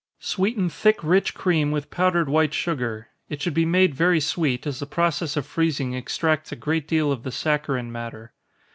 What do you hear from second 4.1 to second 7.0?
sweet, as the process of freezing extracts a great